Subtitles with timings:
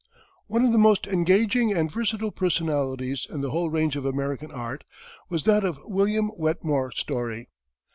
[0.47, 4.83] One of the most engaging and versatile personalities in the whole range of American art
[5.29, 7.49] was that of William Wetmore Story.